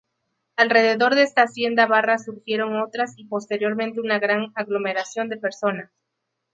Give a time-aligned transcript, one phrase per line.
[0.55, 5.91] Alrededor de esta hacienda Barra surgieron otras y posteriormente una gran aglomeración de personas.